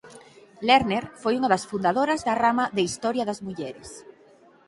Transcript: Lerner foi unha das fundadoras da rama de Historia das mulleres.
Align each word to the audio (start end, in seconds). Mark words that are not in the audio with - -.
Lerner 0.67 1.05
foi 1.21 1.33
unha 1.35 1.51
das 1.53 1.67
fundadoras 1.69 2.21
da 2.27 2.33
rama 2.43 2.65
de 2.75 2.85
Historia 2.87 3.27
das 3.29 3.43
mulleres. 3.47 3.89